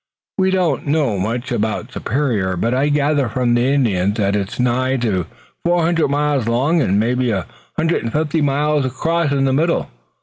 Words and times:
We 0.39 0.49
don't 0.49 0.87
know 0.87 1.19
much 1.19 1.51
about 1.51 1.91
Superior, 1.93 2.57
but 2.57 2.73
I 2.73 2.89
gather 2.89 3.29
from 3.29 3.53
the 3.53 3.61
Indians 3.71 4.15
that 4.17 4.35
it's 4.35 4.59
nigh 4.59 4.97
to 4.97 5.27
four 5.63 5.83
hundred 5.83 6.07
miles 6.07 6.47
long, 6.47 6.81
and 6.81 6.99
maybe 6.99 7.29
a 7.29 7.45
hundred 7.77 8.01
and 8.01 8.11
fifty 8.11 8.41
miles 8.41 8.83
across 8.83 9.31
in 9.31 9.45
the 9.45 9.53
middle. 9.53 9.91